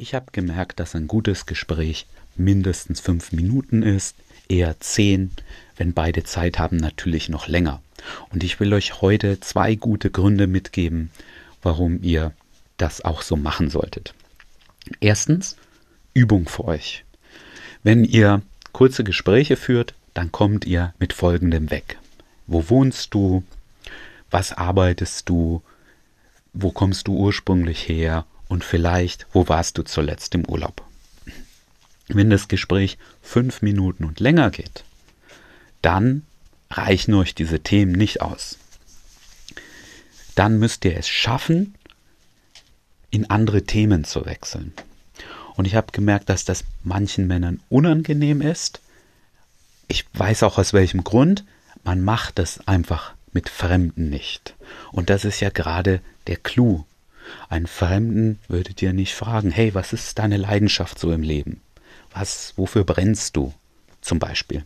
[0.00, 4.16] Ich habe gemerkt, dass ein gutes Gespräch mindestens fünf Minuten ist,
[4.48, 5.30] eher zehn,
[5.76, 7.82] wenn beide Zeit haben, natürlich noch länger.
[8.30, 11.10] Und ich will euch heute zwei gute Gründe mitgeben,
[11.60, 12.32] warum ihr
[12.78, 14.14] das auch so machen solltet.
[15.00, 15.58] Erstens,
[16.14, 17.04] Übung für euch.
[17.82, 18.40] Wenn ihr
[18.72, 21.98] kurze Gespräche führt, dann kommt ihr mit folgendem weg.
[22.46, 23.44] Wo wohnst du?
[24.30, 25.62] Was arbeitest du?
[26.54, 28.24] Wo kommst du ursprünglich her?
[28.50, 30.82] Und vielleicht, wo warst du zuletzt im Urlaub?
[32.08, 34.82] Wenn das Gespräch fünf Minuten und länger geht,
[35.82, 36.26] dann
[36.68, 38.58] reichen euch diese Themen nicht aus.
[40.34, 41.76] Dann müsst ihr es schaffen,
[43.10, 44.72] in andere Themen zu wechseln.
[45.54, 48.80] Und ich habe gemerkt, dass das manchen Männern unangenehm ist.
[49.86, 51.44] Ich weiß auch aus welchem Grund.
[51.84, 54.56] Man macht das einfach mit Fremden nicht.
[54.90, 56.84] Und das ist ja gerade der Clou
[57.48, 61.60] einen Fremden würdet ihr nicht fragen, hey, was ist deine Leidenschaft so im Leben?
[62.12, 63.54] Was, wofür brennst du?
[64.00, 64.64] Zum Beispiel.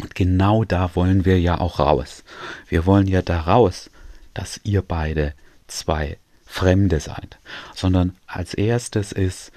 [0.00, 2.24] Und genau da wollen wir ja auch raus.
[2.68, 3.90] Wir wollen ja da raus,
[4.34, 5.34] dass ihr beide
[5.66, 7.38] zwei Fremde seid,
[7.74, 9.52] sondern als erstes ist,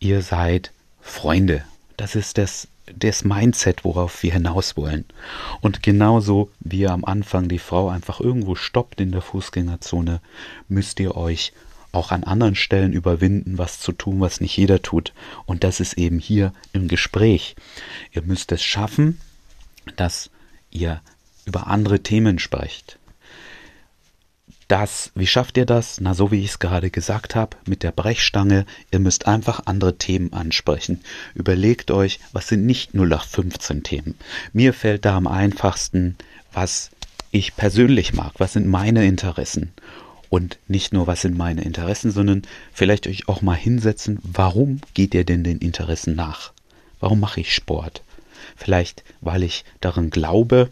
[0.00, 1.64] ihr seid Freunde.
[1.96, 5.04] Das ist das, das Mindset, worauf wir hinaus wollen.
[5.60, 10.20] Und genauso wie ihr am Anfang die Frau einfach irgendwo stoppt in der Fußgängerzone,
[10.68, 11.52] müsst ihr euch
[11.92, 15.12] auch an anderen Stellen überwinden, was zu tun, was nicht jeder tut.
[15.46, 17.56] Und das ist eben hier im Gespräch.
[18.12, 19.20] Ihr müsst es schaffen,
[19.96, 20.30] dass
[20.70, 21.00] ihr
[21.46, 22.98] über andere Themen sprecht.
[24.68, 26.00] Das, wie schafft ihr das?
[26.00, 28.66] Na, so wie ich es gerade gesagt habe, mit der Brechstange.
[28.92, 31.00] Ihr müsst einfach andere Themen ansprechen.
[31.34, 34.14] Überlegt euch, was sind nicht 0815 Themen.
[34.52, 36.16] Mir fällt da am einfachsten,
[36.52, 36.90] was
[37.32, 39.72] ich persönlich mag, was sind meine Interessen
[40.30, 42.42] und nicht nur, was sind meine Interessen, sondern
[42.72, 46.52] vielleicht euch auch mal hinsetzen, warum geht ihr denn den Interessen nach?
[47.00, 48.02] Warum mache ich Sport?
[48.56, 50.70] Vielleicht, weil ich daran glaube,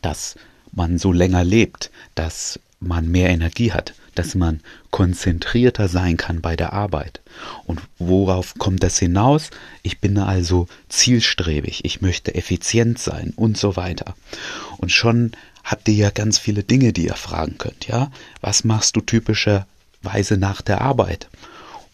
[0.00, 0.36] dass
[0.72, 4.60] man so länger lebt, dass man mehr Energie hat, dass man
[4.90, 7.20] konzentrierter sein kann bei der Arbeit.
[7.66, 9.50] Und worauf kommt das hinaus?
[9.82, 14.14] Ich bin also zielstrebig, ich möchte effizient sein und so weiter.
[14.78, 15.32] Und schon
[15.64, 18.12] habt ihr ja ganz viele Dinge, die ihr fragen könnt, ja?
[18.40, 21.28] Was machst du typischerweise nach der Arbeit?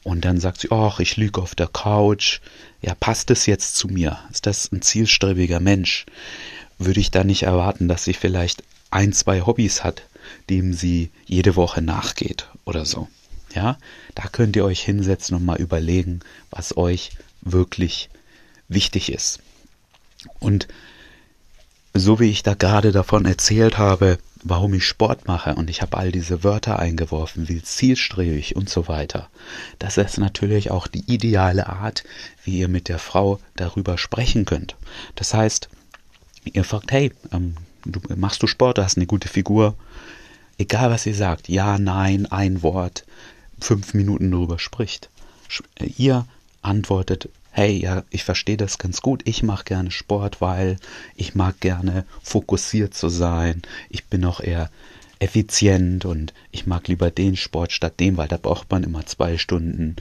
[0.03, 2.41] Und dann sagt sie, ach, ich lüge auf der Couch.
[2.82, 4.19] Ja, passt es jetzt zu mir?
[4.32, 6.06] Ist das ein zielstrebiger Mensch?
[6.78, 10.02] Würde ich da nicht erwarten, dass sie vielleicht ein, zwei Hobbys hat,
[10.48, 13.08] dem sie jede Woche nachgeht oder so?
[13.54, 13.78] Ja,
[14.14, 16.20] da könnt ihr euch hinsetzen und mal überlegen,
[16.50, 17.10] was euch
[17.42, 18.08] wirklich
[18.69, 19.41] wichtig ist.
[20.38, 20.69] Und
[21.94, 25.96] so wie ich da gerade davon erzählt habe, warum ich Sport mache und ich habe
[25.96, 29.28] all diese Wörter eingeworfen, wie zielstrebig und so weiter.
[29.78, 32.04] Das ist natürlich auch die ideale Art,
[32.44, 34.76] wie ihr mit der Frau darüber sprechen könnt.
[35.14, 35.68] Das heißt,
[36.44, 39.74] ihr fragt, hey, ähm, du, machst du Sport, du hast eine gute Figur.
[40.58, 43.04] Egal was ihr sagt, ja, nein, ein Wort,
[43.60, 45.10] fünf Minuten darüber spricht.
[45.96, 46.26] Ihr
[46.62, 50.77] antwortet hey, ja, ich verstehe das ganz gut, ich mache gerne Sport, weil
[51.16, 54.71] ich mag gerne fokussiert zu sein, ich bin auch eher
[55.19, 59.37] effizient und ich mag lieber den Sport statt dem, weil da braucht man immer zwei
[59.37, 59.97] Stunden.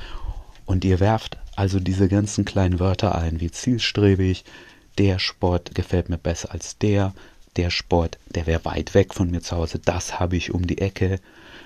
[0.66, 4.46] Und ihr werft also diese ganzen kleinen Wörter ein, wie zielstrebig,
[4.98, 7.14] der Sport gefällt mir besser als der,
[7.58, 10.78] der Sport, der wäre weit weg von mir zu Hause, das habe ich um die
[10.78, 11.20] Ecke,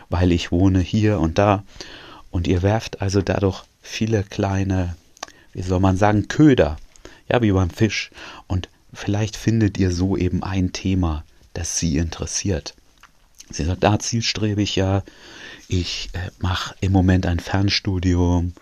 [0.10, 1.64] weil ich wohne hier und da.
[2.32, 4.96] Und ihr werft also dadurch viele kleine
[5.53, 6.78] wie soll man sagen, Köder.
[7.30, 8.12] Ja, wie beim Fisch.
[8.47, 12.75] Und vielleicht findet ihr so eben ein Thema, das sie interessiert.
[13.50, 15.03] Sie sagt, ah, zielstrebig, ja,
[15.68, 18.53] ich äh, mache im Moment ein Fernstudium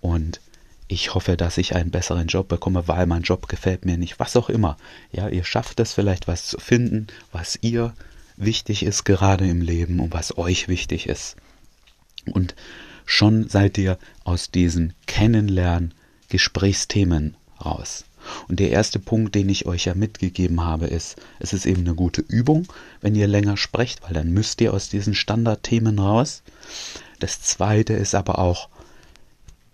[0.00, 0.40] und
[0.88, 4.36] ich hoffe, dass ich einen besseren Job bekomme, weil mein Job gefällt mir nicht, was
[4.36, 4.76] auch immer.
[5.12, 7.94] Ja, ihr schafft es vielleicht, was zu finden, was ihr
[8.36, 11.36] wichtig ist gerade im Leben und was euch wichtig ist.
[12.26, 12.54] Und
[13.04, 15.94] schon seid ihr aus diesen Kennenlernen
[16.30, 18.04] Gesprächsthemen raus.
[18.48, 21.94] Und der erste Punkt, den ich euch ja mitgegeben habe, ist, es ist eben eine
[21.94, 22.66] gute Übung,
[23.00, 26.42] wenn ihr länger sprecht, weil dann müsst ihr aus diesen Standardthemen raus.
[27.18, 28.68] Das zweite ist aber auch,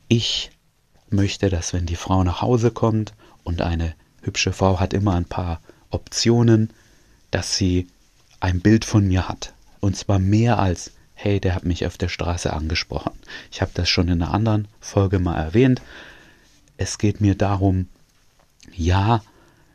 [0.09, 0.51] ich
[1.11, 3.15] möchte, dass wenn die Frau nach Hause kommt
[3.45, 5.61] und eine hübsche Frau hat immer ein paar
[5.91, 6.71] Optionen,
[7.31, 7.89] dass sie
[8.41, 9.55] ein Bild von mir hat.
[9.81, 13.13] Und zwar mehr als, hey, der hat mich auf der Straße angesprochen.
[13.51, 15.81] Ich habe das schon in einer anderen Folge mal erwähnt.
[16.77, 17.89] Es geht mir darum,
[18.75, 19.23] ja,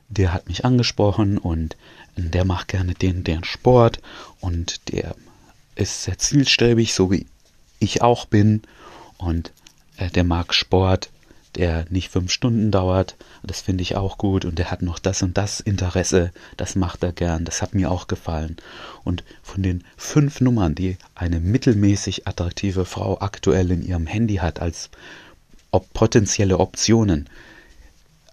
[0.10, 1.78] der hat mich angesprochen und
[2.18, 4.02] der macht gerne den, den Sport
[4.40, 5.16] und der
[5.76, 7.26] ist sehr zielstrebig, so wie
[7.80, 8.62] ich auch bin.
[9.18, 9.52] Und
[9.98, 11.10] äh, der mag Sport,
[11.56, 13.16] der nicht fünf Stunden dauert.
[13.44, 14.46] Das finde ich auch gut.
[14.46, 16.32] Und der hat noch das und das Interesse.
[16.58, 17.46] Das macht er gern.
[17.46, 18.58] Das hat mir auch gefallen.
[19.04, 24.62] Und von den fünf Nummern, die eine mittelmäßig attraktive Frau aktuell in ihrem Handy hat
[24.62, 24.90] als
[25.72, 27.30] ob potenzielle Optionen,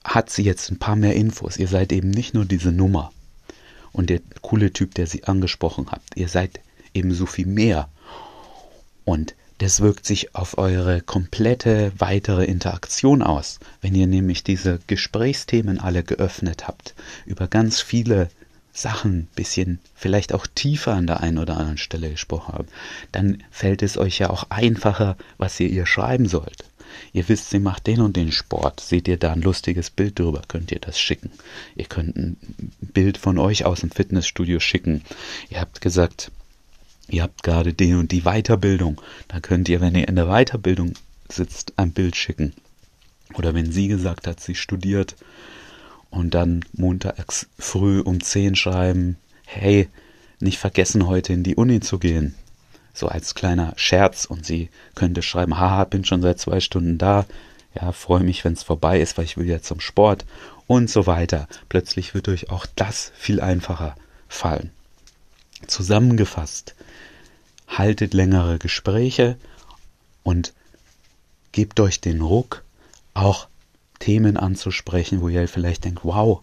[0.04, 1.56] hat sie jetzt ein paar mehr Infos.
[1.56, 3.12] Ihr seid eben nicht nur diese Nummer
[3.92, 6.16] und der coole Typ, der sie angesprochen habt.
[6.16, 6.60] Ihr seid
[6.94, 7.88] eben so viel mehr.
[9.04, 13.58] Und das wirkt sich auf eure komplette weitere Interaktion aus.
[13.80, 16.94] Wenn ihr nämlich diese Gesprächsthemen alle geöffnet habt,
[17.26, 18.28] über ganz viele
[18.72, 22.70] Sachen bisschen vielleicht auch tiefer an der einen oder anderen Stelle gesprochen habt,
[23.10, 26.67] dann fällt es euch ja auch einfacher, was ihr ihr schreiben sollt.
[27.12, 28.80] Ihr wisst, sie macht den und den Sport.
[28.80, 31.30] Seht ihr da ein lustiges Bild drüber, könnt ihr das schicken.
[31.76, 32.36] Ihr könnt ein
[32.80, 35.02] Bild von euch aus dem Fitnessstudio schicken.
[35.50, 36.30] Ihr habt gesagt,
[37.08, 39.00] ihr habt gerade den und die Weiterbildung.
[39.28, 40.94] Da könnt ihr, wenn ihr in der Weiterbildung
[41.28, 42.52] sitzt, ein Bild schicken.
[43.34, 45.16] Oder wenn sie gesagt hat, sie studiert
[46.10, 49.88] und dann montags früh um 10 schreiben, hey,
[50.40, 52.34] nicht vergessen heute in die Uni zu gehen.
[52.98, 57.26] So als kleiner Scherz und sie könnte schreiben, haha, bin schon seit zwei Stunden da,
[57.72, 60.24] ja, freue mich, wenn es vorbei ist, weil ich will ja zum Sport
[60.66, 61.46] und so weiter.
[61.68, 63.94] Plötzlich wird euch auch das viel einfacher
[64.26, 64.72] fallen.
[65.68, 66.74] Zusammengefasst,
[67.68, 69.36] haltet längere Gespräche
[70.24, 70.52] und
[71.52, 72.64] gebt euch den Ruck,
[73.14, 73.46] auch
[74.00, 76.42] Themen anzusprechen, wo ihr vielleicht denkt, wow,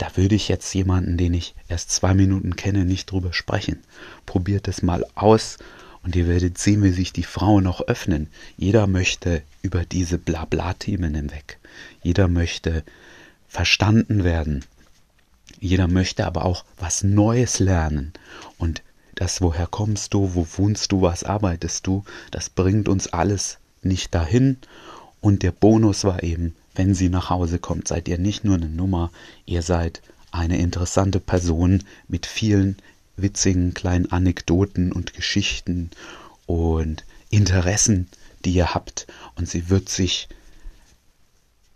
[0.00, 3.80] da würde ich jetzt jemanden, den ich erst zwei Minuten kenne, nicht drüber sprechen.
[4.24, 5.58] Probiert es mal aus
[6.02, 8.28] und ihr werdet sehen, wie sich die Frauen auch öffnen.
[8.56, 11.58] Jeder möchte über diese Blabla-Themen hinweg.
[12.02, 12.82] Jeder möchte
[13.46, 14.64] verstanden werden.
[15.58, 18.14] Jeder möchte aber auch was Neues lernen.
[18.56, 18.82] Und
[19.16, 24.14] das, woher kommst du, wo wohnst du, was arbeitest du, das bringt uns alles nicht
[24.14, 24.56] dahin.
[25.20, 28.68] Und der Bonus war eben, wenn sie nach Hause kommt, seid ihr nicht nur eine
[28.68, 29.10] Nummer,
[29.46, 32.76] ihr seid eine interessante Person mit vielen
[33.16, 35.90] witzigen kleinen Anekdoten und Geschichten
[36.46, 38.08] und Interessen,
[38.44, 39.06] die ihr habt.
[39.36, 40.28] Und sie wird sich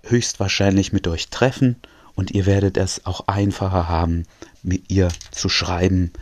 [0.05, 1.77] höchstwahrscheinlich mit euch treffen
[2.15, 4.27] und ihr werdet es auch einfacher haben,
[4.63, 6.13] mit ihr zu schreiben,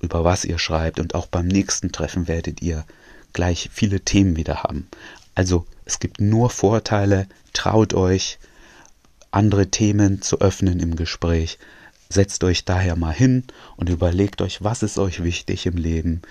[0.00, 2.84] über was ihr schreibt und auch beim nächsten Treffen werdet ihr
[3.32, 4.88] gleich viele Themen wieder haben.
[5.34, 7.28] Also es gibt nur Vorteile,
[7.58, 8.38] traut euch,
[9.32, 11.58] andere Themen zu öffnen im Gespräch.
[12.08, 13.42] Setzt euch daher mal hin
[13.76, 16.22] und überlegt euch, was ist euch wichtig im Leben,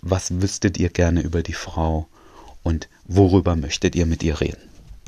[0.00, 2.06] was wüsstet ihr gerne über die Frau
[2.62, 4.71] und worüber möchtet ihr mit ihr reden.